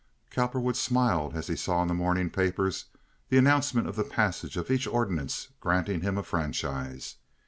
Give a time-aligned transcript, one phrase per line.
[0.31, 2.85] Cowperwood smiled as he saw in the morning papers
[3.29, 7.17] the announcement of the passage of each ordinance granting him a franchise.